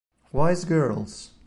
[0.31, 1.35] Wise Girls